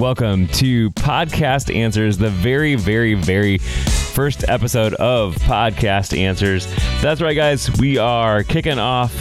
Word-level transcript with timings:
welcome 0.00 0.48
to 0.48 0.88
Podcast 0.92 1.74
Answers, 1.76 2.16
the 2.16 2.30
very, 2.30 2.74
very, 2.74 3.12
very 3.12 3.58
first 3.58 4.48
episode 4.48 4.94
of 4.94 5.34
Podcast 5.36 6.16
Answers. 6.16 6.66
That's 7.02 7.20
right, 7.20 7.34
guys. 7.34 7.70
We 7.78 7.98
are 7.98 8.42
kicking 8.42 8.78
off 8.78 9.12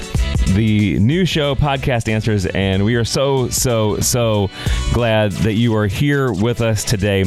the 0.55 0.97
new 1.00 1.25
show, 1.25 1.54
Podcast 1.54 2.07
Answers, 2.07 2.46
and 2.46 2.86
we 2.86 2.96
are 2.96 3.04
so, 3.04 3.50
so, 3.50 4.00
so 4.00 4.50
glad 4.93 5.34
that 5.34 5.55
you 5.55 5.75
are 5.75 5.86
here 5.86 6.32
with 6.32 6.61
us 6.61 6.86
today. 6.86 7.25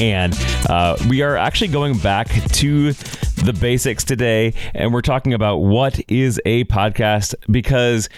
And 0.00 0.34
uh, 0.68 0.96
we 1.08 1.22
are 1.22 1.36
actually 1.36 1.68
going 1.68 1.96
back 1.98 2.26
to 2.54 2.92
the 2.92 3.56
basics 3.60 4.02
today, 4.02 4.54
and 4.74 4.92
we're 4.92 5.00
talking 5.00 5.32
about 5.32 5.58
what 5.58 6.00
is 6.08 6.40
a 6.44 6.64
podcast 6.64 7.36
because 7.48 8.08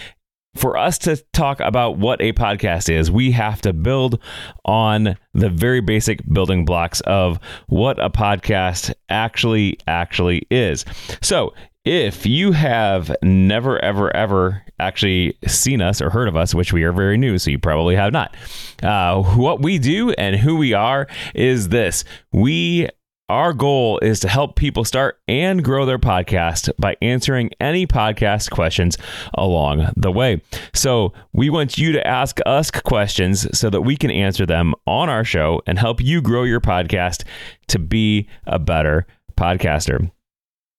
for 0.56 0.76
us 0.76 0.98
to 0.98 1.16
talk 1.32 1.60
about 1.60 1.98
what 1.98 2.20
a 2.20 2.32
podcast 2.32 2.92
is, 2.92 3.10
we 3.10 3.30
have 3.32 3.60
to 3.62 3.72
build 3.72 4.20
on 4.64 5.16
the 5.32 5.48
very 5.48 5.80
basic 5.80 6.26
building 6.32 6.64
blocks 6.64 7.00
of 7.02 7.38
what 7.68 8.02
a 8.02 8.10
podcast 8.10 8.92
actually 9.08 9.78
actually 9.86 10.46
is. 10.50 10.84
So, 11.22 11.54
if 11.86 12.26
you 12.26 12.52
have 12.52 13.14
never 13.22 13.82
ever 13.82 14.14
ever 14.14 14.62
actually 14.78 15.38
seen 15.46 15.80
us 15.80 16.02
or 16.02 16.10
heard 16.10 16.28
of 16.28 16.36
us, 16.36 16.54
which 16.54 16.74
we 16.74 16.82
are 16.82 16.92
very 16.92 17.16
new, 17.16 17.38
so 17.38 17.50
you 17.50 17.58
probably 17.58 17.96
have 17.96 18.12
not, 18.12 18.36
uh, 18.82 19.22
what 19.22 19.62
we 19.62 19.78
do 19.78 20.10
and 20.12 20.36
who 20.36 20.56
we 20.56 20.74
are 20.74 21.06
is 21.34 21.70
this: 21.70 22.04
we 22.32 22.88
our 23.30 23.52
goal 23.52 24.00
is 24.00 24.18
to 24.20 24.28
help 24.28 24.56
people 24.56 24.84
start 24.84 25.20
and 25.28 25.64
grow 25.64 25.86
their 25.86 26.00
podcast 26.00 26.68
by 26.78 26.96
answering 27.00 27.50
any 27.60 27.86
podcast 27.86 28.50
questions 28.50 28.98
along 29.34 29.88
the 29.96 30.10
way. 30.10 30.42
So, 30.74 31.12
we 31.32 31.48
want 31.48 31.78
you 31.78 31.92
to 31.92 32.04
ask 32.06 32.40
us 32.44 32.72
questions 32.72 33.46
so 33.56 33.70
that 33.70 33.82
we 33.82 33.96
can 33.96 34.10
answer 34.10 34.46
them 34.46 34.74
on 34.86 35.08
our 35.08 35.24
show 35.24 35.62
and 35.66 35.78
help 35.78 36.00
you 36.00 36.20
grow 36.20 36.42
your 36.42 36.60
podcast 36.60 37.22
to 37.68 37.78
be 37.78 38.28
a 38.46 38.58
better 38.58 39.06
podcaster 39.36 40.10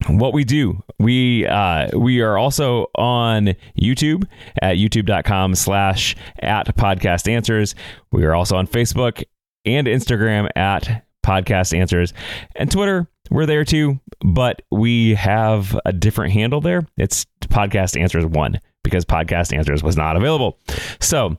what 0.07 0.33
we 0.33 0.43
do 0.43 0.83
we 0.99 1.45
uh, 1.45 1.87
we 1.97 2.21
are 2.21 2.37
also 2.37 2.87
on 2.95 3.55
youtube 3.79 4.27
at 4.61 4.77
youtube.com 4.77 5.53
slash 5.53 6.15
at 6.39 6.75
podcast 6.75 7.31
answers 7.31 7.75
we 8.11 8.25
are 8.25 8.33
also 8.33 8.55
on 8.55 8.65
facebook 8.65 9.23
and 9.63 9.87
instagram 9.87 10.49
at 10.55 11.05
podcast 11.25 11.77
answers 11.77 12.13
and 12.55 12.71
twitter 12.71 13.07
we're 13.29 13.45
there 13.45 13.65
too 13.65 13.99
but 14.21 14.61
we 14.71 15.15
have 15.15 15.79
a 15.85 15.93
different 15.93 16.33
handle 16.33 16.61
there 16.61 16.85
it's 16.97 17.25
podcast 17.41 17.99
answers 17.99 18.25
one 18.25 18.59
because 18.83 19.05
podcast 19.05 19.55
answers 19.55 19.83
was 19.83 19.95
not 19.95 20.15
available 20.15 20.57
so 20.99 21.37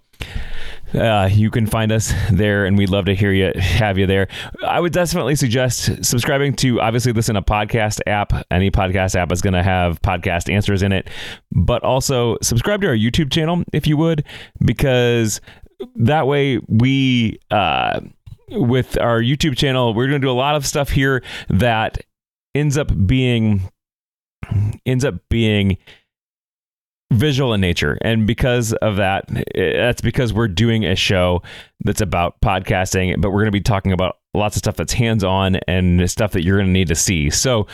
uh, 0.94 1.28
you 1.33 1.50
can 1.50 1.66
find 1.66 1.91
us 1.91 2.12
there, 2.30 2.66
and 2.66 2.77
we'd 2.77 2.91
love 2.91 3.06
to 3.06 3.14
hear 3.14 3.33
you, 3.33 3.53
have 3.56 3.97
you 3.97 4.06
there. 4.06 4.28
I 4.66 4.78
would 4.80 4.92
definitely 4.92 5.36
suggest 5.36 6.05
subscribing 6.05 6.55
to 6.56 6.80
obviously 6.80 7.12
listen 7.12 7.34
to 7.36 7.42
podcast 7.42 8.00
app. 8.06 8.33
Any 8.50 8.70
podcast 8.70 9.16
app 9.16 9.33
is 9.33 9.41
going 9.41 9.55
to 9.55 9.62
have 9.62 10.00
podcast 10.03 10.53
answers 10.53 10.83
in 10.83 10.92
it, 10.92 11.08
but 11.50 11.83
also 11.83 12.36
subscribe 12.42 12.83
to 12.83 12.88
our 12.88 12.97
YouTube 12.97 13.33
channel 13.33 13.62
if 13.72 13.86
you 13.86 13.97
would, 13.97 14.25
because 14.64 15.41
that 15.97 16.27
way 16.27 16.60
we, 16.69 17.38
uh, 17.50 18.00
with 18.53 18.98
our 18.98 19.20
YouTube 19.20 19.56
channel, 19.56 19.95
we're 19.95 20.08
going 20.08 20.20
to 20.20 20.27
do 20.27 20.31
a 20.31 20.33
lot 20.33 20.55
of 20.55 20.67
stuff 20.67 20.91
here 20.91 21.22
that 21.48 22.05
ends 22.55 22.77
up 22.77 22.91
being 23.06 23.70
ends 24.84 25.05
up 25.05 25.14
being 25.31 25.78
visual 27.12 27.53
in 27.55 27.61
nature. 27.61 27.98
And 28.03 28.27
because 28.27 28.72
of 28.75 28.97
that 28.97 29.25
eh, 29.54 29.77
that's 29.77 30.00
because 30.00 30.32
we're 30.32 30.49
doing 30.49 30.84
a 30.84 30.97
show 30.97 31.43
that's 31.84 32.00
about 32.00 32.41
podcasting 32.41 33.21
but 33.21 33.31
we're 33.31 33.41
going 33.41 33.47
to 33.47 33.53
be 33.53 33.60
talking 33.60 33.93
about 33.93 34.19
lots 34.34 34.56
of 34.56 34.60
stuff 34.60 34.77
that's 34.77 34.93
hands-on 34.93 35.56
and 35.69 36.10
stuff 36.10 36.32
that 36.32 36.43
you're 36.43 36.56
going 36.56 36.66
to 36.66 36.72
need 36.72 36.88
to 36.88 36.94
see. 36.94 37.31
So 37.31 37.66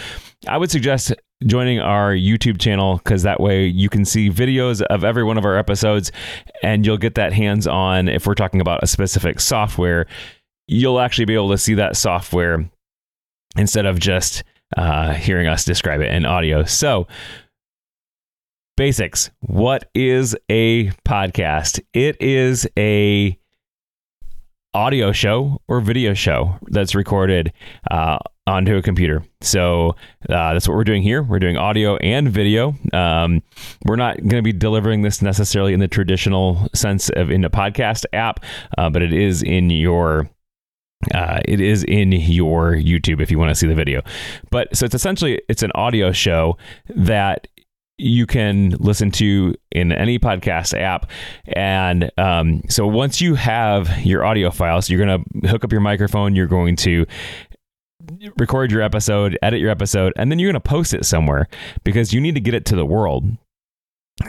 i 0.47 0.57
would 0.57 0.71
suggest 0.71 1.13
joining 1.47 1.81
our 1.81 2.13
youtube 2.13 2.61
channel 2.61 2.99
because 2.99 3.25
that 3.25 3.41
way 3.41 3.67
you 3.67 3.89
can 3.89 4.05
see 4.05 4.31
videos 4.31 4.83
of 4.83 5.03
every 5.03 5.25
one 5.25 5.37
of 5.37 5.45
our 5.45 5.57
episodes 5.57 6.13
and 6.63 6.87
you'll 6.87 6.97
get 6.97 7.17
that 7.17 7.33
hands-on 7.33 8.09
if 8.09 8.27
we're 8.27 8.35
talking 8.35 8.61
about 8.61 8.83
a 8.83 8.87
specific 8.87 9.41
software 9.41 10.07
you'll 10.69 11.01
actually 11.01 11.25
be 11.25 11.35
able 11.35 11.51
to 11.51 11.59
see 11.59 11.75
that 11.75 11.97
software 11.97 12.71
instead 13.57 13.87
of 13.87 13.99
just 13.99 14.45
uh, 14.77 15.15
hearing 15.15 15.49
us 15.49 15.65
describe 15.65 16.01
it 16.01 16.13
in 16.13 16.25
audio 16.25 16.63
so 16.63 17.09
basics. 18.77 19.31
What 19.41 19.91
is 19.95 20.37
a 20.49 20.91
podcast? 21.05 21.81
It 21.93 22.21
is 22.21 22.69
a 22.79 23.37
audio 24.75 25.11
show 25.11 25.61
or 25.67 25.81
video 25.81 26.15
show 26.15 26.57
that's 26.69 26.95
recorded 26.95 27.53
uh, 27.91 28.19
onto 28.47 28.77
a 28.77 28.83
computer. 28.83 29.25
So 29.41 29.97
uh, 30.29 30.53
that's 30.53 30.69
what 30.69 30.77
we're 30.77 30.85
doing 30.85 31.03
here. 31.03 31.23
We're 31.23 31.41
doing 31.41 31.57
audio 31.57 31.97
and 31.97 32.31
video. 32.31 32.75
Um, 32.93 33.43
we're 33.85 33.97
not 33.97 34.19
going 34.19 34.37
to 34.37 34.43
be 34.43 34.53
delivering 34.53 35.03
this 35.03 35.23
necessarily 35.23 35.73
in 35.73 35.81
the 35.81 35.89
traditional 35.89 36.69
sense 36.75 37.09
of 37.11 37.31
in 37.31 37.45
a 37.45 37.51
podcast 37.51 38.05
app, 38.13 38.45
uh, 38.77 38.91
but 38.91 39.03
it 39.03 39.13
is 39.13 39.43
in 39.43 39.71
your 39.71 40.31
uh, 41.15 41.41
it 41.45 41.61
is 41.61 41.85
in 41.85 42.13
your 42.13 42.73
YouTube 42.73 43.21
if 43.21 43.31
you 43.31 43.39
want 43.39 43.51
to 43.51 43.55
see 43.55 43.67
the 43.67 43.75
video. 43.75 44.03
But 44.51 44.77
so 44.77 44.85
it's 44.85 44.95
essentially 44.95 45.41
it's 45.49 45.63
an 45.63 45.73
audio 45.75 46.13
show 46.13 46.57
that 46.95 47.47
you 47.99 48.27
can 48.27 48.71
listen 48.79 49.11
to 49.11 49.55
in 49.73 49.91
any 49.93 50.19
podcast 50.19 50.79
app. 50.79 51.11
And 51.49 52.11
um, 52.17 52.63
so 52.69 52.87
once 52.87 53.21
you 53.21 53.35
have 53.35 54.05
your 54.05 54.25
audio 54.25 54.51
files, 54.51 54.89
you're 54.89 55.05
going 55.05 55.25
to 55.43 55.49
hook 55.49 55.65
up 55.65 55.73
your 55.73 55.81
microphone, 55.81 56.37
you're 56.37 56.47
going 56.47 56.77
to 56.77 57.07
record 58.39 58.71
your 58.71 58.83
episode, 58.83 59.37
edit 59.43 59.61
your 59.61 59.71
episode, 59.71 60.13
and 60.17 60.31
then 60.31 60.39
you're 60.39 60.51
going 60.51 60.61
to 60.63 60.69
post 60.69 60.95
it 60.95 61.05
somewhere 61.05 61.49
because 61.85 62.13
you 62.13 62.21
need 62.21 62.37
to 62.37 62.41
get 62.41 62.55
it 62.55 62.65
to 62.67 62.77
the 62.77 62.87
world. 62.87 63.25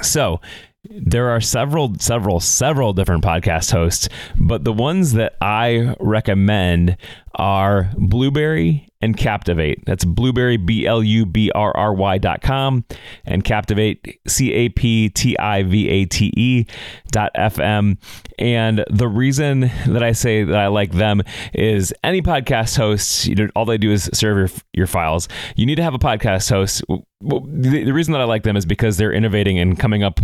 So, 0.01 0.41
there 0.85 1.29
are 1.29 1.41
several, 1.41 1.93
several, 1.99 2.39
several 2.39 2.93
different 2.93 3.23
podcast 3.23 3.71
hosts, 3.71 4.07
but 4.37 4.63
the 4.63 4.71
ones 4.71 5.13
that 5.13 5.35
I 5.41 5.95
recommend 5.99 6.95
are 7.35 7.91
Blubrry 7.97 8.87
and 9.01 9.15
Captivate. 9.17 9.85
That's 9.85 10.05
Blubrry, 10.05 10.55
B 10.55 10.85
L 10.85 11.03
U 11.03 11.25
B 11.25 11.51
R 11.51 11.75
R 11.75 11.93
Y 11.93 12.17
dot 12.17 12.41
com, 12.41 12.85
and 13.25 13.43
Captivate, 13.43 14.21
C 14.27 14.53
A 14.53 14.69
P 14.69 15.09
T 15.09 15.37
I 15.37 15.63
V 15.63 15.89
A 15.89 16.05
T 16.05 16.33
E 16.37 16.65
dot 17.11 17.31
FM. 17.37 17.97
And 18.37 18.85
the 18.89 19.07
reason 19.07 19.71
that 19.87 20.01
I 20.01 20.13
say 20.13 20.45
that 20.45 20.57
I 20.57 20.67
like 20.67 20.93
them 20.93 21.21
is 21.53 21.93
any 22.05 22.21
podcast 22.21 22.77
hosts, 22.77 23.27
you 23.27 23.35
know, 23.35 23.49
all 23.53 23.65
they 23.65 23.77
do 23.77 23.91
is 23.91 24.09
serve 24.13 24.37
your, 24.37 24.59
your 24.73 24.87
files. 24.87 25.27
You 25.57 25.65
need 25.65 25.75
to 25.75 25.83
have 25.83 25.93
a 25.93 25.99
podcast 25.99 26.49
host. 26.49 26.83
The 27.21 27.91
reason 27.91 28.13
that 28.13 28.21
I 28.21 28.25
like 28.25 28.43
them 28.43 28.55
is 28.55 28.65
because 28.65 28.95
they're 28.95 29.13
innovating 29.13 29.59
and 29.59 29.77
coming 29.77 30.03
up 30.03 30.21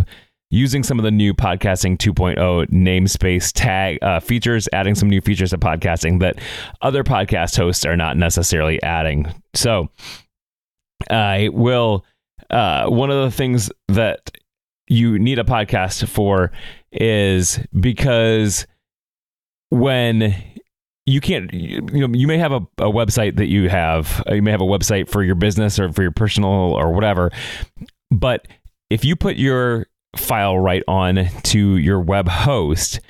using 0.50 0.82
some 0.82 0.98
of 0.98 1.02
the 1.02 1.10
new 1.10 1.34
podcasting 1.34 1.96
2.0 1.98 2.36
namespace 2.70 3.52
tag 3.54 3.98
uh, 4.02 4.20
features, 4.20 4.68
adding 4.72 4.94
some 4.94 5.08
new 5.08 5.20
features 5.20 5.50
to 5.50 5.58
podcasting 5.58 6.20
that 6.20 6.38
other 6.82 7.02
podcast 7.02 7.56
hosts 7.56 7.84
are 7.84 7.96
not 7.96 8.16
necessarily 8.16 8.82
adding. 8.82 9.32
So, 9.54 9.88
I 11.10 11.50
will. 11.52 12.04
Uh, 12.48 12.86
one 12.86 13.10
of 13.10 13.24
the 13.24 13.36
things 13.36 13.70
that 13.88 14.30
you 14.88 15.18
need 15.18 15.38
a 15.38 15.44
podcast 15.44 16.06
for 16.08 16.52
is 16.92 17.58
because 17.78 18.66
when 19.70 20.34
you 21.06 21.20
can't 21.20 21.52
you 21.52 21.80
know 21.80 22.08
you 22.12 22.26
may 22.26 22.38
have 22.38 22.52
a, 22.52 22.60
a 22.78 22.90
website 22.90 23.36
that 23.36 23.46
you 23.46 23.68
have 23.68 24.22
you 24.28 24.42
may 24.42 24.50
have 24.50 24.60
a 24.60 24.64
website 24.64 25.08
for 25.08 25.22
your 25.22 25.34
business 25.34 25.78
or 25.78 25.92
for 25.92 26.02
your 26.02 26.10
personal 26.10 26.50
or 26.50 26.92
whatever 26.92 27.30
but 28.10 28.46
if 28.90 29.04
you 29.04 29.16
put 29.16 29.36
your 29.36 29.86
file 30.18 30.58
right 30.58 30.82
on 30.88 31.28
to 31.44 31.76
your 31.76 32.00
web 32.00 32.28
host, 32.28 33.00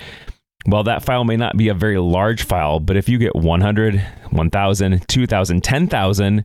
well, 0.66 0.82
that 0.84 1.04
file 1.04 1.24
may 1.24 1.36
not 1.36 1.56
be 1.56 1.68
a 1.68 1.74
very 1.74 1.98
large 1.98 2.42
file, 2.42 2.80
but 2.80 2.96
if 2.96 3.08
you 3.08 3.18
get 3.18 3.36
100, 3.36 4.00
1,000, 4.30 5.08
2,000, 5.08 5.64
10,000 5.64 6.44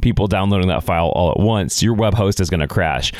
people 0.00 0.26
downloading 0.26 0.68
that 0.68 0.82
file 0.82 1.08
all 1.08 1.30
at 1.30 1.38
once, 1.38 1.82
your 1.82 1.94
web 1.94 2.14
host 2.14 2.40
is 2.40 2.50
going 2.50 2.60
to 2.60 2.68
crash. 2.68 3.12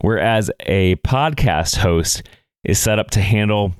Whereas 0.00 0.50
a 0.60 0.96
podcast 0.96 1.76
host 1.76 2.22
is 2.64 2.78
set 2.78 2.98
up 2.98 3.10
to 3.10 3.20
handle 3.20 3.74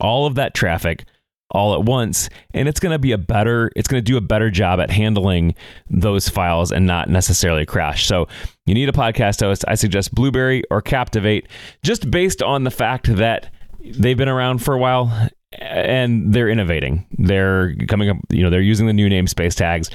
all 0.00 0.26
of 0.26 0.36
that 0.36 0.54
traffic 0.54 1.04
all 1.50 1.74
at 1.74 1.82
once 1.82 2.28
and 2.54 2.68
it's 2.68 2.80
going 2.80 2.92
to 2.92 2.98
be 2.98 3.12
a 3.12 3.18
better 3.18 3.70
it's 3.76 3.88
going 3.88 4.02
to 4.02 4.04
do 4.04 4.16
a 4.16 4.20
better 4.20 4.50
job 4.50 4.80
at 4.80 4.90
handling 4.90 5.54
those 5.88 6.28
files 6.28 6.72
and 6.72 6.86
not 6.86 7.08
necessarily 7.08 7.66
crash. 7.66 8.06
So 8.06 8.28
you 8.66 8.74
need 8.74 8.88
a 8.88 8.92
podcast 8.92 9.40
host 9.40 9.64
i 9.66 9.74
suggest 9.74 10.14
Blubrry 10.14 10.62
or 10.70 10.80
captivate 10.80 11.48
just 11.82 12.10
based 12.10 12.42
on 12.42 12.64
the 12.64 12.70
fact 12.70 13.14
that 13.16 13.52
they've 13.80 14.16
been 14.16 14.28
around 14.28 14.58
for 14.58 14.74
a 14.74 14.78
while 14.78 15.30
and 15.58 16.32
they're 16.32 16.48
innovating. 16.48 17.06
They're 17.18 17.74
coming 17.88 18.10
up 18.10 18.16
you 18.30 18.42
know 18.42 18.50
they're 18.50 18.60
using 18.60 18.86
the 18.86 18.92
new 18.92 19.08
namespace 19.08 19.54
tags 19.54 19.90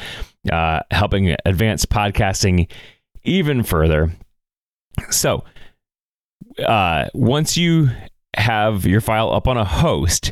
uh, 0.51 0.81
helping 0.92 1.36
advance 1.46 1.86
podcasting 1.86 2.69
even 3.24 3.63
further. 3.63 4.12
So 5.10 5.44
uh, 6.66 7.08
once 7.13 7.58
you 7.58 7.90
have 8.36 8.86
your 8.86 9.01
file 9.01 9.31
up 9.31 9.48
on 9.48 9.58
a 9.58 9.66
host 9.66 10.31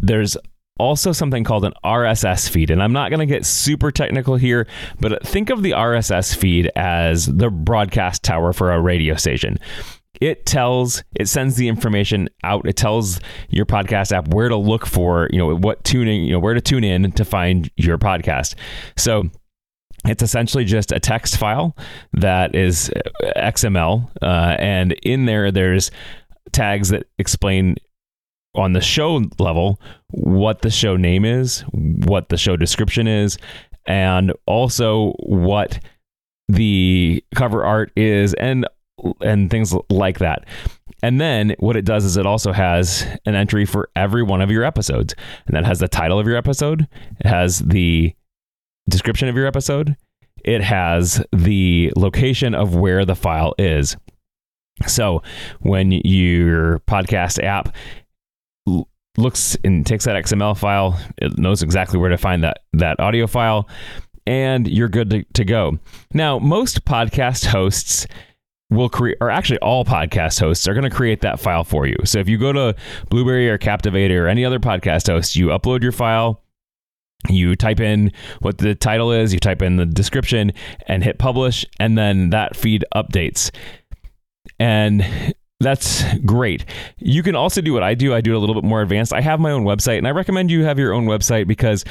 there's 0.00 0.36
also 0.78 1.12
something 1.12 1.44
called 1.44 1.64
an 1.64 1.74
RSS 1.84 2.48
feed. 2.48 2.70
And 2.70 2.82
I'm 2.82 2.92
not 2.92 3.10
going 3.10 3.20
to 3.20 3.26
get 3.26 3.44
super 3.44 3.90
technical 3.90 4.36
here, 4.36 4.66
but 4.98 5.24
think 5.26 5.50
of 5.50 5.62
the 5.62 5.72
RSS 5.72 6.34
feed 6.34 6.70
as 6.74 7.26
the 7.26 7.50
broadcast 7.50 8.22
tower 8.22 8.52
for 8.52 8.72
a 8.72 8.80
radio 8.80 9.14
station. 9.14 9.58
It 10.20 10.46
tells, 10.46 11.04
it 11.14 11.28
sends 11.28 11.56
the 11.56 11.68
information 11.68 12.28
out. 12.44 12.66
It 12.66 12.76
tells 12.76 13.20
your 13.48 13.66
podcast 13.66 14.12
app 14.12 14.28
where 14.28 14.48
to 14.48 14.56
look 14.56 14.86
for, 14.86 15.28
you 15.30 15.38
know, 15.38 15.54
what 15.54 15.84
tuning, 15.84 16.24
you 16.24 16.32
know, 16.32 16.38
where 16.38 16.54
to 16.54 16.60
tune 16.60 16.84
in 16.84 17.12
to 17.12 17.24
find 17.24 17.70
your 17.76 17.98
podcast. 17.98 18.54
So 18.96 19.30
it's 20.06 20.22
essentially 20.22 20.64
just 20.64 20.92
a 20.92 21.00
text 21.00 21.36
file 21.36 21.76
that 22.14 22.54
is 22.54 22.90
XML, 23.36 24.10
uh, 24.22 24.56
and 24.58 24.92
in 25.02 25.26
there 25.26 25.50
there's 25.52 25.90
tags 26.52 26.88
that 26.88 27.06
explain 27.18 27.76
on 28.54 28.72
the 28.72 28.80
show 28.80 29.22
level 29.38 29.80
what 30.10 30.62
the 30.62 30.70
show 30.70 30.96
name 30.96 31.24
is, 31.24 31.60
what 31.72 32.28
the 32.28 32.36
show 32.36 32.56
description 32.56 33.06
is, 33.06 33.38
and 33.86 34.32
also 34.46 35.12
what 35.20 35.78
the 36.48 37.24
cover 37.34 37.64
art 37.64 37.92
is 37.96 38.34
and 38.34 38.66
and 39.20 39.50
things 39.50 39.74
like 39.88 40.18
that. 40.18 40.44
And 41.02 41.20
then 41.20 41.54
what 41.58 41.76
it 41.76 41.84
does 41.84 42.04
is 42.04 42.16
it 42.16 42.26
also 42.26 42.52
has 42.52 43.06
an 43.24 43.34
entry 43.34 43.64
for 43.64 43.88
every 43.96 44.22
one 44.22 44.42
of 44.42 44.50
your 44.50 44.64
episodes. 44.64 45.14
And 45.46 45.56
that 45.56 45.64
has 45.64 45.78
the 45.78 45.88
title 45.88 46.18
of 46.18 46.26
your 46.26 46.36
episode, 46.36 46.86
it 47.18 47.26
has 47.26 47.60
the 47.60 48.14
description 48.88 49.28
of 49.28 49.36
your 49.36 49.46
episode, 49.46 49.96
it 50.44 50.62
has 50.62 51.24
the 51.32 51.92
location 51.96 52.54
of 52.54 52.74
where 52.74 53.04
the 53.04 53.14
file 53.14 53.54
is. 53.58 53.96
So 54.86 55.22
when 55.60 55.92
your 55.92 56.80
podcast 56.80 57.42
app 57.42 57.74
looks 59.16 59.56
and 59.64 59.86
takes 59.86 60.04
that 60.04 60.16
XML 60.16 60.56
file, 60.56 60.98
it 61.18 61.38
knows 61.38 61.62
exactly 61.62 61.98
where 61.98 62.10
to 62.10 62.18
find 62.18 62.44
that 62.44 62.60
that 62.72 62.98
audio 63.00 63.26
file, 63.26 63.68
and 64.26 64.68
you're 64.68 64.88
good 64.88 65.10
to, 65.10 65.24
to 65.34 65.44
go. 65.44 65.78
Now, 66.12 66.38
most 66.38 66.84
podcast 66.84 67.46
hosts 67.46 68.06
will 68.70 68.88
create, 68.88 69.18
or 69.20 69.30
actually 69.30 69.58
all 69.58 69.84
podcast 69.84 70.38
hosts 70.40 70.68
are 70.68 70.74
going 70.74 70.88
to 70.88 70.90
create 70.90 71.22
that 71.22 71.40
file 71.40 71.64
for 71.64 71.86
you. 71.86 71.96
So 72.04 72.18
if 72.18 72.28
you 72.28 72.38
go 72.38 72.52
to 72.52 72.76
Blubrry 73.08 73.50
or 73.50 73.58
Captivate 73.58 74.12
or 74.12 74.28
any 74.28 74.44
other 74.44 74.60
podcast 74.60 75.08
host, 75.08 75.36
you 75.36 75.48
upload 75.48 75.82
your 75.82 75.92
file, 75.92 76.42
you 77.28 77.56
type 77.56 77.80
in 77.80 78.12
what 78.40 78.58
the 78.58 78.74
title 78.74 79.12
is, 79.12 79.34
you 79.34 79.40
type 79.40 79.60
in 79.60 79.76
the 79.76 79.86
description, 79.86 80.52
and 80.86 81.02
hit 81.02 81.18
publish, 81.18 81.66
and 81.78 81.98
then 81.98 82.30
that 82.30 82.56
feed 82.56 82.84
updates. 82.94 83.50
And 84.58 85.34
that's 85.60 86.02
great. 86.20 86.64
You 86.96 87.22
can 87.22 87.36
also 87.36 87.60
do 87.60 87.74
what 87.74 87.82
I 87.82 87.94
do. 87.94 88.14
I 88.14 88.22
do 88.22 88.32
it 88.32 88.36
a 88.36 88.38
little 88.38 88.54
bit 88.54 88.64
more 88.64 88.80
advanced. 88.80 89.12
I 89.12 89.20
have 89.20 89.38
my 89.40 89.50
own 89.50 89.64
website, 89.64 89.98
and 89.98 90.08
I 90.08 90.10
recommend 90.10 90.50
you 90.50 90.64
have 90.64 90.78
your 90.78 90.94
own 90.94 91.04
website 91.04 91.46
because 91.46 91.84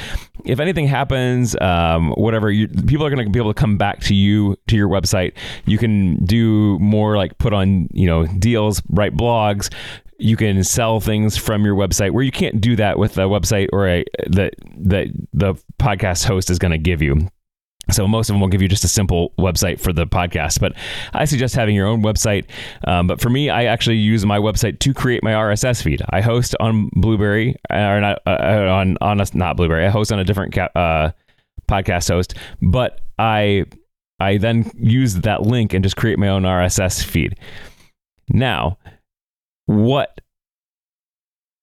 if 0.44 0.60
anything 0.60 0.88
happens, 0.88 1.56
um, 1.62 2.12
whatever, 2.14 2.50
you, 2.50 2.68
people 2.68 3.06
are 3.06 3.12
going 3.12 3.24
to 3.24 3.32
be 3.32 3.40
able 3.40 3.54
to 3.54 3.60
come 3.60 3.78
back 3.78 4.00
to 4.02 4.16
you 4.16 4.58
to 4.68 4.76
your 4.76 4.90
website. 4.90 5.34
You 5.66 5.78
can 5.78 6.24
do 6.26 6.80
more 6.80 7.16
like 7.16 7.38
put 7.38 7.54
on 7.54 7.88
you 7.94 8.08
know 8.08 8.26
deals, 8.26 8.82
write 8.90 9.16
blogs. 9.16 9.72
You 10.18 10.36
can 10.36 10.64
sell 10.64 11.00
things 11.00 11.38
from 11.38 11.64
your 11.64 11.76
website 11.76 12.12
where 12.12 12.24
you 12.24 12.32
can't 12.32 12.60
do 12.60 12.76
that 12.76 12.98
with 12.98 13.18
a 13.18 13.22
website 13.22 13.70
or 13.72 13.88
a 13.88 14.04
that 14.28 14.56
that 14.80 15.08
the 15.32 15.54
podcast 15.80 16.26
host 16.26 16.50
is 16.50 16.58
going 16.58 16.72
to 16.72 16.80
give 16.80 17.04
you. 17.04 17.30
So 17.92 18.08
most 18.08 18.30
of 18.30 18.34
them 18.34 18.42
will 18.42 18.48
give 18.48 18.62
you 18.62 18.68
just 18.68 18.84
a 18.84 18.88
simple 18.88 19.34
website 19.38 19.80
for 19.80 19.94
the 19.94 20.06
podcast, 20.06 20.60
but 20.60 20.74
I 21.14 21.26
suggest 21.26 21.56
having 21.56 21.76
your 21.76 21.88
own 21.88 22.02
website. 22.02 22.46
Um, 22.86 23.08
but 23.08 23.22
for 23.22 23.30
me, 23.30 23.50
I 23.50 23.66
actually 23.66 23.98
use 23.98 24.26
my 24.26 24.38
website 24.40 24.80
to 24.80 24.94
create 24.94 25.24
my 25.24 25.32
RSS 25.32 25.82
feed. 25.82 26.02
I 26.10 26.22
host 26.22 26.56
on 26.60 26.90
Blubrry, 26.94 27.56
or 27.70 28.02
not 28.02 28.22
uh, 28.26 28.30
uh, 28.30 28.68
on 28.72 28.98
on 29.02 29.20
not 29.34 29.58
Blubrry. 29.58 29.86
I 29.86 29.90
host 29.90 30.12
on 30.12 30.20
a 30.20 30.24
different 30.24 30.54
ca- 30.54 30.70
uh, 30.76 31.12
podcast 31.68 32.10
host, 32.10 32.36
but 32.62 33.02
I 33.18 33.66
I 34.20 34.38
then 34.38 34.70
use 34.76 35.16
that 35.16 35.44
link 35.44 35.74
and 35.74 35.84
just 35.84 35.96
create 35.96 36.20
my 36.20 36.28
own 36.28 36.44
RSS 36.44 37.04
feed. 37.04 37.38
Now, 38.30 38.78
what 39.66 40.22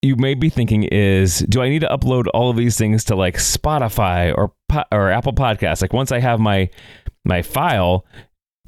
you 0.02 0.16
may 0.16 0.34
be 0.34 0.48
thinking 0.48 0.84
is 0.84 1.40
do 1.40 1.62
I 1.62 1.69
need 1.69 1.81
to 1.81 1.88
upload 1.88 2.26
all 2.34 2.50
of 2.50 2.56
these 2.56 2.76
things 2.76 3.04
to 3.04 3.16
like 3.16 3.37
Spotify 3.37 4.37
or 4.37 4.52
or 4.93 5.10
Apple 5.10 5.32
Podcasts? 5.32 5.82
Like 5.82 5.93
once 5.93 6.12
I 6.12 6.20
have 6.20 6.38
my 6.40 6.69
my 7.25 7.43
file, 7.43 8.06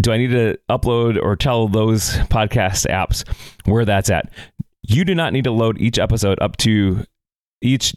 do 0.00 0.12
I 0.12 0.16
need 0.16 0.30
to 0.30 0.58
upload 0.70 1.20
or 1.22 1.36
tell 1.36 1.68
those 1.68 2.12
podcast 2.28 2.86
apps 2.88 3.26
where 3.64 3.84
that's 3.84 4.10
at? 4.10 4.32
You 4.82 5.04
do 5.04 5.14
not 5.14 5.32
need 5.32 5.44
to 5.44 5.50
load 5.50 5.80
each 5.80 5.98
episode 5.98 6.38
up 6.40 6.56
to 6.58 7.04
each 7.60 7.94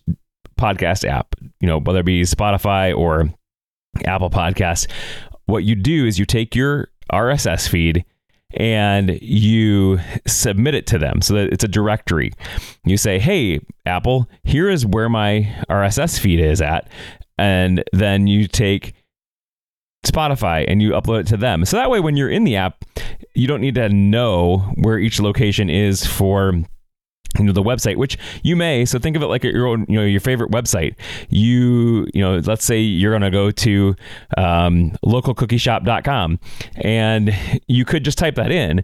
podcast 0.60 1.08
app, 1.08 1.36
you 1.60 1.68
know, 1.68 1.80
whether 1.80 2.00
it 2.00 2.06
be 2.06 2.24
Spotify 2.24 2.96
or 2.96 3.30
Apple 4.06 4.30
Podcasts. 4.30 4.88
What 5.46 5.64
you 5.64 5.76
do 5.76 6.06
is 6.06 6.20
you 6.20 6.26
take 6.26 6.56
your 6.56 6.90
RSS 7.12 7.68
feed 7.68 8.06
and 8.54 9.20
you 9.22 10.00
submit 10.28 10.76
it 10.76 10.88
to 10.88 10.98
them 10.98 11.22
so 11.22 11.34
that 11.36 11.52
it's 11.54 11.64
a 11.64 11.68
directory. 11.68 12.32
You 12.86 12.98
say, 12.98 13.20
hey, 13.20 13.60
Apple, 13.86 14.30
here 14.44 14.70
is 14.70 14.86
where 14.86 15.10
my 15.10 15.54
RSS 15.70 16.20
feed 16.20 16.40
is 16.40 16.62
at. 16.62 16.90
And 17.38 17.84
then 17.94 18.28
you 18.28 18.48
take 18.48 18.94
Spotify 20.06 20.66
and 20.68 20.82
you 20.82 20.92
upload 20.92 21.22
it 21.22 21.28
to 21.28 21.38
them. 21.38 21.66
So 21.66 21.78
that 21.78 21.90
way, 21.90 22.00
when 22.00 22.16
you're 22.16 22.30
in 22.30 22.44
the 22.44 22.56
app, 22.56 22.86
you 23.34 23.48
don't 23.48 23.62
need 23.62 23.76
to 23.76 23.90
know 23.90 24.58
where 24.76 24.98
each 25.00 25.20
location 25.20 25.70
is 25.70 26.06
for 26.06 26.64
you 27.38 27.46
know 27.46 27.54
the 27.54 27.64
website 27.64 27.96
which 27.96 28.18
you 28.44 28.56
may 28.56 28.84
so 28.86 29.00
think 29.00 29.16
of 29.16 29.24
it 29.24 29.28
like 29.28 29.44
your 29.44 29.68
own 29.68 29.86
you 29.88 29.96
know 29.96 30.06
your 30.06 30.20
favorite 30.20 30.52
website. 30.52 30.96
You 31.30 32.08
you 32.14 32.22
know 32.22 32.38
let's 32.38 32.66
say 32.66 32.80
you're 32.80 33.12
going 33.12 33.22
to 33.22 33.32
go 33.32 33.52
to 33.52 33.96
um, 34.38 34.92
localcookieshop.com 35.06 36.40
and 36.76 37.62
you 37.68 37.86
could 37.86 38.04
just 38.04 38.18
type 38.18 38.36
that 38.36 38.52
in. 38.52 38.82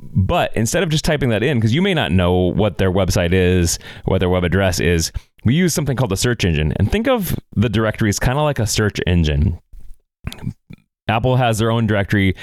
But 0.00 0.56
instead 0.56 0.82
of 0.82 0.88
just 0.88 1.04
typing 1.04 1.28
that 1.30 1.42
in 1.42 1.58
because 1.58 1.74
you 1.74 1.82
may 1.82 1.94
not 1.94 2.12
know 2.12 2.32
what 2.32 2.78
their 2.78 2.90
website 2.90 3.32
is 3.32 3.78
what 4.04 4.18
their 4.18 4.30
web 4.30 4.44
address 4.44 4.80
is 4.80 5.12
we 5.44 5.54
use 5.54 5.72
something 5.72 5.96
called 5.96 6.12
a 6.12 6.16
search 6.16 6.44
engine. 6.44 6.72
And 6.76 6.90
think 6.90 7.08
of 7.08 7.38
the 7.54 7.68
directory 7.68 8.08
as 8.08 8.18
kind 8.18 8.38
of 8.38 8.44
like 8.44 8.58
a 8.58 8.66
search 8.66 9.00
engine. 9.06 9.58
Apple 11.08 11.36
has 11.36 11.58
their 11.58 11.70
own 11.70 11.86
directory. 11.86 12.34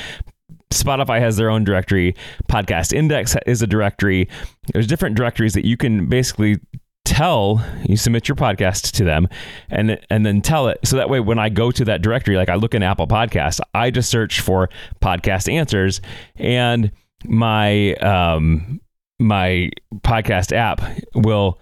Spotify 0.72 1.20
has 1.20 1.38
their 1.38 1.50
own 1.50 1.64
directory. 1.64 2.16
Podcast 2.50 2.94
Index 2.94 3.36
is 3.46 3.62
a 3.62 3.68
directory. 3.68 4.28
There's 4.74 4.88
different 4.88 5.16
directories 5.16 5.54
that 5.54 5.66
you 5.66 5.78
can 5.78 6.08
basically 6.08 6.60
tell 7.06 7.64
you 7.84 7.96
submit 7.96 8.28
your 8.28 8.36
podcast 8.36 8.92
to 8.92 9.04
them 9.04 9.28
and 9.70 10.00
and 10.10 10.26
then 10.26 10.42
tell 10.42 10.68
it 10.68 10.80
so 10.84 10.96
that 10.98 11.08
way 11.08 11.20
when 11.20 11.38
I 11.38 11.50
go 11.50 11.70
to 11.70 11.86
that 11.86 12.02
directory 12.02 12.36
like 12.36 12.50
I 12.50 12.56
look 12.56 12.74
in 12.74 12.82
Apple 12.82 13.06
Podcast 13.06 13.60
I 13.76 13.92
just 13.92 14.10
search 14.10 14.42
for 14.42 14.70
podcast 15.02 15.50
answers 15.50 16.02
and 16.36 16.92
my 17.24 17.94
um 17.98 18.82
my 19.20 19.70
podcast 19.98 20.52
app 20.52 20.82
will 21.14 21.60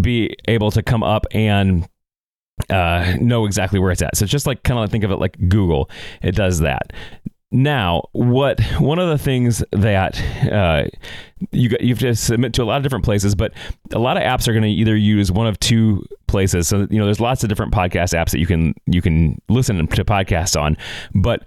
be 0.00 0.34
able 0.48 0.70
to 0.70 0.82
come 0.82 1.02
up 1.02 1.26
and 1.32 1.88
uh, 2.68 3.16
know 3.20 3.46
exactly 3.46 3.78
where 3.78 3.90
it's 3.90 4.02
at. 4.02 4.16
So 4.16 4.24
it's 4.24 4.32
just 4.32 4.46
like 4.46 4.62
kind 4.62 4.78
of 4.78 4.84
like 4.84 4.90
think 4.90 5.04
of 5.04 5.10
it 5.10 5.16
like 5.16 5.36
Google. 5.48 5.90
It 6.22 6.34
does 6.34 6.60
that. 6.60 6.92
Now, 7.52 8.04
what 8.12 8.60
one 8.78 9.00
of 9.00 9.08
the 9.08 9.18
things 9.18 9.64
that 9.72 10.20
uh, 10.52 10.84
you 11.50 11.70
you 11.80 11.88
have 11.88 11.98
to 11.98 12.14
submit 12.14 12.52
to 12.54 12.62
a 12.62 12.64
lot 12.64 12.76
of 12.76 12.82
different 12.84 13.04
places, 13.04 13.34
but 13.34 13.52
a 13.92 13.98
lot 13.98 14.16
of 14.16 14.22
apps 14.22 14.46
are 14.46 14.52
going 14.52 14.62
to 14.62 14.68
either 14.68 14.96
use 14.96 15.32
one 15.32 15.48
of 15.48 15.58
two 15.58 16.04
places. 16.28 16.68
So 16.68 16.86
you 16.90 16.98
know, 16.98 17.06
there's 17.06 17.20
lots 17.20 17.42
of 17.42 17.48
different 17.48 17.72
podcast 17.72 18.16
apps 18.16 18.30
that 18.30 18.38
you 18.38 18.46
can 18.46 18.74
you 18.86 19.02
can 19.02 19.40
listen 19.48 19.84
to 19.84 20.04
podcasts 20.04 20.60
on, 20.60 20.76
but 21.12 21.44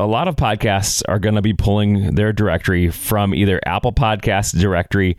a 0.00 0.06
lot 0.06 0.26
of 0.28 0.36
podcasts 0.36 1.02
are 1.08 1.18
going 1.18 1.34
to 1.34 1.42
be 1.42 1.54
pulling 1.54 2.14
their 2.14 2.32
directory 2.32 2.90
from 2.90 3.34
either 3.34 3.60
Apple 3.66 3.92
Podcasts 3.92 4.58
directory 4.58 5.16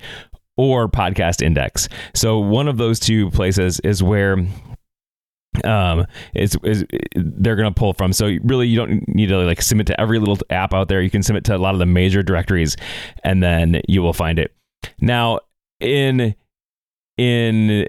or 0.58 0.90
Podcast 0.90 1.42
Index. 1.42 1.88
So 2.14 2.40
one 2.40 2.68
of 2.68 2.78
those 2.78 3.00
two 3.00 3.30
places 3.32 3.80
is 3.82 4.04
where 4.04 4.38
um 5.64 6.06
it's, 6.34 6.56
it's 6.64 6.84
they're 7.16 7.56
going 7.56 7.72
to 7.72 7.78
pull 7.78 7.94
from 7.94 8.14
so 8.14 8.38
really 8.44 8.68
you 8.68 8.78
don't 8.78 9.08
need 9.08 9.28
to 9.28 9.38
like 9.38 9.62
submit 9.62 9.88
to 9.88 10.00
every 10.00 10.20
little 10.20 10.38
app 10.52 10.74
out 10.74 10.88
there 10.88 11.02
you 11.02 11.10
can 11.10 11.24
submit 11.24 11.44
to 11.44 11.56
a 11.56 11.58
lot 11.58 11.74
of 11.74 11.80
the 11.80 11.86
major 11.86 12.22
directories 12.22 12.78
and 13.24 13.42
then 13.42 13.82
you 13.88 14.02
will 14.02 14.14
find 14.14 14.38
it 14.40 14.54
now 15.02 15.40
in 15.80 16.36
in 17.18 17.88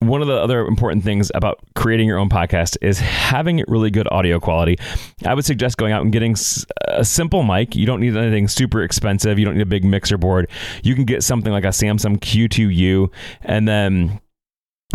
one 0.00 0.20
of 0.20 0.28
the 0.28 0.34
other 0.34 0.66
important 0.66 1.02
things 1.04 1.32
about 1.34 1.58
creating 1.74 2.06
your 2.06 2.18
own 2.18 2.28
podcast 2.28 2.76
is 2.82 2.98
having 2.98 3.64
really 3.66 3.90
good 3.90 4.06
audio 4.10 4.38
quality. 4.38 4.76
I 5.24 5.32
would 5.32 5.44
suggest 5.44 5.78
going 5.78 5.92
out 5.92 6.02
and 6.02 6.12
getting 6.12 6.36
a 6.88 7.04
simple 7.04 7.42
mic. 7.42 7.74
You 7.74 7.86
don't 7.86 8.00
need 8.00 8.16
anything 8.16 8.46
super 8.46 8.82
expensive. 8.82 9.38
You 9.38 9.46
don't 9.46 9.54
need 9.54 9.62
a 9.62 9.66
big 9.66 9.84
mixer 9.84 10.18
board. 10.18 10.48
You 10.82 10.94
can 10.94 11.04
get 11.04 11.22
something 11.22 11.50
like 11.52 11.64
a 11.64 11.72
Samson 11.72 12.18
Q2U 12.18 13.10
and 13.42 13.66
then 13.66 14.20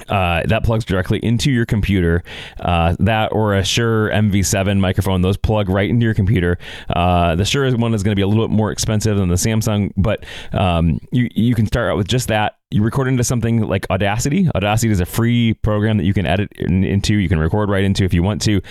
uh, 0.08 0.44
that 0.46 0.64
plugs 0.64 0.86
directly 0.86 1.20
into 1.20 1.52
your 1.52 1.66
computer. 1.66 2.24
Uh, 2.60 2.96
that 3.00 3.32
or 3.34 3.56
a 3.56 3.64
Shure 3.64 4.10
MV7 4.10 4.80
microphone, 4.80 5.22
those 5.22 5.38
plug 5.38 5.70
right 5.70 5.90
into 5.90 6.06
your 6.06 6.14
computer. 6.14 6.58
Uh, 6.90 7.36
the 7.36 7.46
Shure 7.46 7.70
one 7.78 7.94
is 7.94 8.04
going 8.04 8.12
to 8.12 8.16
be 8.16 8.22
a 8.22 8.28
little 8.28 8.48
bit 8.48 8.54
more 8.54 8.72
expensive 8.72 9.18
than 9.18 9.30
the 9.30 9.38
Samson, 9.38 9.94
but 9.98 10.24
um, 10.54 11.00
you 11.12 11.30
you 11.36 11.56
can 11.56 11.68
start 11.68 11.92
out 11.92 11.98
with 11.98 12.08
just 12.08 12.28
that. 12.30 12.58
You 12.72 12.84
record 12.84 13.10
into 13.10 13.24
something 13.24 13.62
like 13.62 13.86
Audacity. 13.90 14.50
Audacity 14.56 14.92
is 14.92 15.02
a 15.02 15.06
free 15.06 15.54
program 15.56 15.98
that 15.98 16.06
you 16.06 16.14
can 16.14 16.26
edit 16.26 16.52
in, 16.58 16.84
into. 16.84 17.16
You 17.16 17.28
can 17.28 17.40
record 17.40 17.70
right 17.70 17.84
into 17.84 18.06
if 18.06 18.14
you 18.14 18.24
want 18.24 18.42
to, 18.44 18.62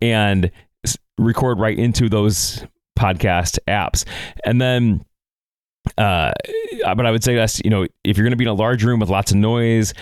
and 0.00 0.50
record 1.18 1.58
right 1.58 1.78
into 1.78 2.08
those 2.08 2.64
podcast 2.98 3.58
apps, 3.68 4.04
and 4.44 4.60
then 4.60 5.04
uh, 5.98 6.32
but 6.82 7.06
I 7.06 7.10
would 7.10 7.22
say 7.22 7.34
that's 7.34 7.60
you 7.62 7.70
know 7.70 7.86
if 8.04 8.16
you're 8.16 8.24
going 8.24 8.32
to 8.32 8.36
be 8.36 8.44
in 8.44 8.48
a 8.48 8.54
large 8.54 8.84
room 8.84 9.00
with 9.00 9.10
lots 9.10 9.30
of 9.30 9.36
noise 9.36 9.92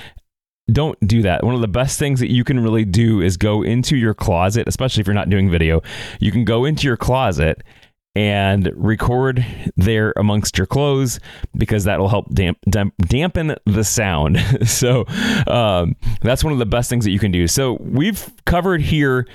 don't 0.73 0.99
do 1.07 1.23
that. 1.23 1.45
One 1.45 1.55
of 1.55 1.61
the 1.61 1.69
best 1.69 1.99
things 1.99 2.21
that 2.21 2.31
you 2.31 2.45
can 2.45 2.61
really 2.61 2.85
do 2.85 3.21
is 3.21 3.37
go 3.37 3.63
into 3.63 3.97
your 3.97 4.15
closet, 4.15 4.67
especially 4.67 5.03
if 5.03 5.07
you're 5.07 5.15
not 5.15 5.29
doing 5.29 5.51
video. 5.51 5.83
You 6.21 6.33
can 6.33 6.45
go 6.45 6.65
into 6.65 6.87
your 6.87 6.97
closet 6.97 7.63
and 8.17 8.71
record 8.77 9.45
there 9.77 10.13
amongst 10.17 10.57
your 10.57 10.67
clothes 10.67 11.19
because 11.57 11.85
that 11.85 11.99
will 11.99 12.09
help 12.09 12.33
damp, 12.33 12.59
damp, 12.71 12.95
dampen 13.01 13.57
the 13.67 13.85
sound. 13.85 14.39
so 14.67 15.05
um, 15.47 15.97
that's 16.23 16.45
one 16.45 16.53
of 16.53 16.59
the 16.59 16.67
best 16.67 16.89
things 16.89 17.05
that 17.05 17.11
you 17.11 17.19
can 17.19 17.33
do. 17.33 17.47
So 17.49 17.75
we've 17.81 18.33
covered 18.47 18.81
here 18.81 19.27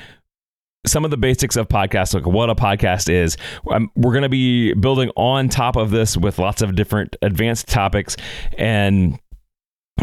some 0.87 1.03
of 1.03 1.11
the 1.11 1.17
basics 1.17 1.57
of 1.57 1.67
podcasts, 1.67 2.13
like 2.13 2.25
what 2.25 2.49
a 2.49 2.55
podcast 2.55 3.09
is. 3.09 3.35
Um, 3.69 3.91
we're 3.95 4.13
going 4.13 4.23
to 4.23 4.29
be 4.29 4.73
building 4.73 5.11
on 5.17 5.49
top 5.49 5.75
of 5.75 5.91
this 5.91 6.15
with 6.15 6.39
lots 6.39 6.61
of 6.61 6.75
different 6.75 7.17
advanced 7.21 7.67
topics 7.67 8.15
and 8.57 9.19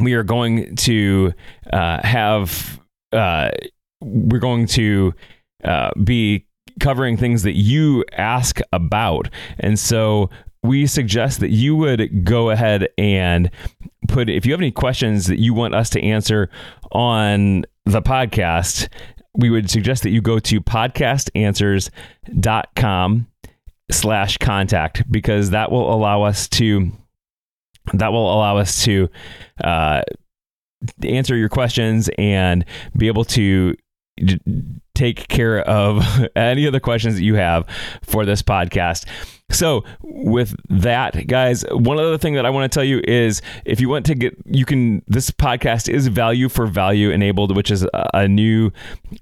we 0.02 0.14
are 0.14 0.22
going 0.22 0.76
to 0.76 1.32
uh, 1.72 2.06
have 2.06 2.80
uh, 3.12 3.50
we're 4.00 4.38
going 4.38 4.66
to 4.66 5.12
uh, 5.64 5.90
be 6.02 6.46
covering 6.80 7.16
things 7.16 7.42
that 7.42 7.56
you 7.56 8.04
ask 8.12 8.60
about. 8.72 9.28
And 9.58 9.78
so 9.78 10.30
we 10.62 10.86
suggest 10.86 11.40
that 11.40 11.50
you 11.50 11.76
would 11.76 12.24
go 12.24 12.50
ahead 12.50 12.88
and 12.98 13.50
put 14.08 14.28
if 14.28 14.44
you 14.44 14.52
have 14.52 14.60
any 14.60 14.70
questions 14.70 15.26
that 15.26 15.40
you 15.40 15.54
want 15.54 15.74
us 15.74 15.90
to 15.90 16.02
answer 16.02 16.50
on 16.92 17.64
the 17.84 18.02
podcast 18.02 18.88
we 19.36 19.50
would 19.50 19.70
suggest 19.70 20.02
that 20.02 20.10
you 20.10 20.20
go 20.22 20.38
to 20.38 20.60
podcastanswers.com 20.60 23.26
slash 23.90 24.38
contact 24.38 25.10
because 25.10 25.50
that 25.50 25.70
will 25.70 25.92
allow 25.92 26.22
us 26.22 26.48
to 26.48 26.92
that 27.94 28.12
will 28.12 28.32
allow 28.32 28.58
us 28.58 28.84
to 28.84 29.08
uh, 29.62 30.02
answer 31.02 31.36
your 31.36 31.48
questions 31.48 32.10
and 32.18 32.64
be 32.96 33.06
able 33.06 33.24
to 33.24 33.74
d- 34.16 34.40
take 34.96 35.28
care 35.28 35.60
of 35.60 36.04
any 36.36 36.66
of 36.66 36.72
the 36.72 36.80
questions 36.80 37.14
that 37.14 37.22
you 37.22 37.34
have 37.36 37.66
for 38.02 38.24
this 38.24 38.42
podcast. 38.42 39.06
So, 39.50 39.84
with 40.02 40.56
that, 40.70 41.28
guys, 41.28 41.64
one 41.70 41.98
other 41.98 42.18
thing 42.18 42.34
that 42.34 42.44
I 42.44 42.50
want 42.50 42.70
to 42.70 42.76
tell 42.76 42.84
you 42.84 43.00
is 43.06 43.42
if 43.64 43.80
you 43.80 43.88
want 43.88 44.04
to 44.06 44.16
get, 44.16 44.36
you 44.44 44.64
can, 44.64 45.04
this 45.06 45.30
podcast 45.30 45.88
is 45.88 46.08
value 46.08 46.48
for 46.48 46.66
value 46.66 47.10
enabled, 47.10 47.54
which 47.54 47.70
is 47.70 47.86
a, 48.12 48.26
new, 48.26 48.72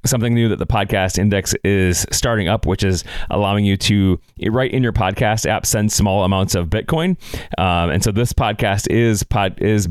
something 0.06 0.32
new 0.32 0.48
that 0.48 0.58
the 0.58 0.66
podcast 0.66 1.18
index 1.18 1.54
is 1.62 2.06
starting 2.10 2.48
up, 2.48 2.64
which 2.64 2.82
is 2.82 3.04
allowing 3.30 3.66
you 3.66 3.76
to, 3.76 4.18
right 4.48 4.70
in 4.70 4.82
your 4.82 4.94
podcast 4.94 5.46
app, 5.46 5.66
send 5.66 5.92
small 5.92 6.24
amounts 6.24 6.54
of 6.54 6.68
Bitcoin. 6.68 7.18
Um, 7.58 7.90
and 7.90 8.02
so 8.02 8.10
this 8.10 8.32
podcast 8.32 8.90
is 8.90 9.24
pod, 9.24 9.60
is 9.60 9.88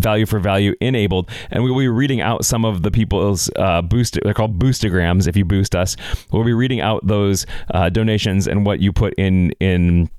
value 0.00 0.26
for 0.26 0.38
value 0.38 0.74
enabled. 0.80 1.30
And 1.50 1.62
we 1.64 1.70
will 1.70 1.78
be 1.78 1.88
reading 1.88 2.20
out 2.20 2.44
some 2.44 2.64
of 2.64 2.82
the 2.82 2.90
people's 2.90 3.50
uh, 3.56 3.82
boost 3.82 4.18
they're 4.22 4.34
called 4.34 4.58
boostagrams 4.58 5.26
if 5.26 5.36
you 5.36 5.44
boost 5.44 5.74
us. 5.74 5.96
We'll 6.32 6.44
be 6.44 6.54
reading 6.54 6.80
out 6.80 7.06
those 7.06 7.46
uh, 7.72 7.88
donations 7.90 8.46
and 8.46 8.66
what 8.66 8.80
you 8.80 8.92
put 8.92 9.14
in 9.14 9.50
in 9.60 10.10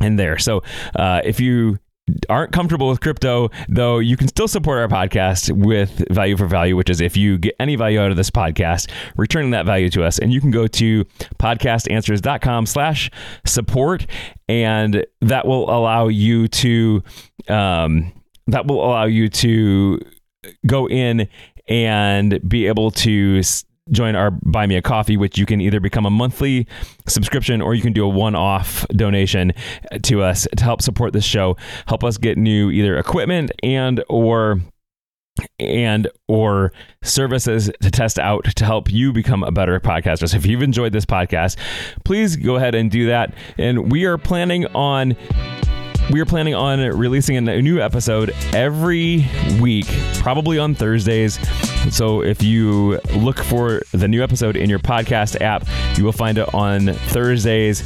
in 0.00 0.16
there. 0.16 0.38
So 0.38 0.62
uh, 0.96 1.20
if 1.24 1.40
you 1.40 1.78
aren't 2.28 2.52
comfortable 2.52 2.88
with 2.88 3.00
crypto, 3.00 3.50
though, 3.68 3.98
you 3.98 4.16
can 4.16 4.28
still 4.28 4.48
support 4.48 4.78
our 4.78 4.88
podcast 4.88 5.50
with 5.52 6.04
value 6.10 6.36
for 6.36 6.46
value, 6.46 6.76
which 6.76 6.90
is 6.90 7.00
if 7.00 7.16
you 7.16 7.38
get 7.38 7.54
any 7.60 7.76
value 7.76 8.00
out 8.00 8.10
of 8.10 8.16
this 8.16 8.30
podcast, 8.30 8.90
returning 9.16 9.50
that 9.52 9.66
value 9.66 9.90
to 9.90 10.04
us. 10.04 10.18
And 10.18 10.32
you 10.32 10.40
can 10.40 10.50
go 10.50 10.66
to 10.66 11.04
podcastanswers.com 11.38 12.66
slash 12.66 13.10
support, 13.46 14.06
and 14.48 15.04
that 15.20 15.46
will 15.46 15.70
allow 15.70 16.08
you 16.08 16.48
to 16.48 17.02
um, 17.48 18.12
that 18.46 18.66
will 18.66 18.84
allow 18.84 19.04
you 19.04 19.28
to 19.28 20.00
go 20.66 20.88
in 20.88 21.28
and 21.68 22.40
be 22.48 22.66
able 22.66 22.90
to 22.90 23.42
join 23.90 24.14
our 24.14 24.30
buy 24.30 24.66
me 24.66 24.76
a 24.76 24.82
coffee 24.82 25.16
which 25.16 25.36
you 25.36 25.44
can 25.44 25.60
either 25.60 25.80
become 25.80 26.06
a 26.06 26.10
monthly 26.10 26.66
subscription 27.08 27.60
or 27.60 27.74
you 27.74 27.82
can 27.82 27.92
do 27.92 28.04
a 28.04 28.08
one-off 28.08 28.86
donation 28.88 29.52
to 30.02 30.22
us 30.22 30.46
to 30.56 30.62
help 30.62 30.80
support 30.80 31.12
this 31.12 31.24
show 31.24 31.56
help 31.86 32.04
us 32.04 32.16
get 32.16 32.38
new 32.38 32.70
either 32.70 32.96
equipment 32.96 33.50
and 33.62 34.02
or 34.08 34.60
and 35.58 36.08
or 36.28 36.72
services 37.02 37.70
to 37.80 37.90
test 37.90 38.18
out 38.18 38.44
to 38.56 38.64
help 38.64 38.90
you 38.90 39.12
become 39.12 39.42
a 39.42 39.50
better 39.50 39.78
podcaster. 39.80 40.28
So 40.28 40.36
if 40.36 40.46
you've 40.46 40.62
enjoyed 40.62 40.92
this 40.92 41.06
podcast, 41.06 41.56
please 42.04 42.36
go 42.36 42.56
ahead 42.56 42.74
and 42.74 42.90
do 42.90 43.06
that. 43.06 43.32
And 43.58 43.90
we 43.90 44.04
are 44.04 44.18
planning 44.18 44.66
on 44.68 45.16
we 46.10 46.20
are 46.20 46.26
planning 46.26 46.54
on 46.54 46.80
releasing 46.80 47.36
a 47.36 47.62
new 47.62 47.80
episode 47.80 48.34
every 48.52 49.26
week, 49.60 49.86
probably 50.14 50.58
on 50.58 50.74
Thursdays. 50.74 51.38
So 51.94 52.22
if 52.22 52.42
you 52.42 52.98
look 53.16 53.38
for 53.38 53.82
the 53.92 54.08
new 54.08 54.22
episode 54.22 54.56
in 54.56 54.68
your 54.68 54.78
podcast 54.78 55.40
app, 55.40 55.66
you 55.96 56.04
will 56.04 56.12
find 56.12 56.38
it 56.38 56.52
on 56.54 56.92
Thursdays. 56.94 57.84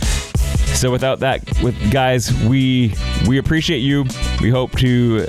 So 0.78 0.90
without 0.90 1.20
that, 1.20 1.42
with 1.62 1.92
guys, 1.92 2.32
we 2.44 2.94
we 3.26 3.38
appreciate 3.38 3.78
you. 3.78 4.04
We 4.40 4.50
hope 4.50 4.72
to 4.78 5.26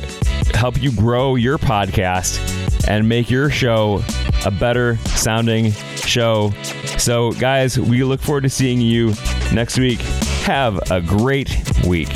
help 0.54 0.82
you 0.82 0.92
grow 0.94 1.36
your 1.36 1.58
podcast 1.58 2.88
and 2.88 3.08
make 3.08 3.30
your 3.30 3.50
show 3.50 4.04
a 4.46 4.52
better 4.52 4.98
sounding 4.98 5.72
show. 5.72 6.52
So 6.98 7.32
guys, 7.34 7.78
we 7.78 8.04
look 8.04 8.22
forward 8.22 8.44
to 8.44 8.50
seeing 8.50 8.80
you 8.80 9.14
next 9.54 9.78
week. 9.78 10.00
Have 10.46 10.92
a 10.92 11.02
great 11.02 11.50
week. 11.86 12.10